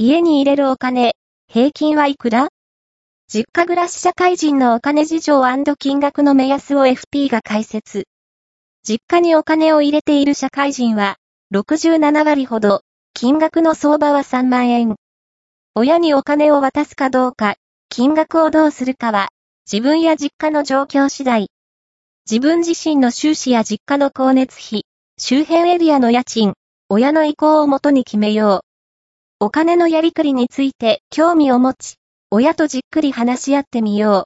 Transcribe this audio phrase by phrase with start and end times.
[0.00, 1.16] 家に入れるお金、
[1.48, 2.50] 平均はいくら？
[3.26, 5.42] 実家暮らし社会人のお金事情
[5.76, 8.04] 金額の目安を FP が解説。
[8.84, 11.16] 実家にお金を入れている社会人は、
[11.52, 12.82] 67割ほど、
[13.12, 14.94] 金額の相場は3万円。
[15.74, 17.56] 親にお金を渡すかどうか、
[17.88, 19.30] 金額をどうするかは、
[19.68, 21.48] 自分や実家の状況次第。
[22.30, 24.84] 自分自身の収支や実家の光熱費、
[25.18, 26.54] 周辺エリアの家賃、
[26.88, 28.67] 親の意向をもとに決めよう。
[29.40, 31.94] お金のやりくりについて興味を持ち、
[32.28, 34.24] 親とじっくり話し合ってみよう。